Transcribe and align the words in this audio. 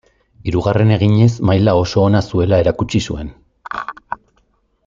Hirugarren 0.45 0.93
eginez 0.95 1.27
maila 1.51 1.75
oso 1.81 2.03
ona 2.05 2.23
zuela 2.31 2.61
erakutsi 2.65 3.05
zuen. 3.11 3.33